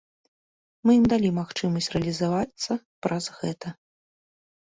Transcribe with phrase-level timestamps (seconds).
[0.89, 3.67] Мы ім далі магчымасць рэалізавацца праз гэта.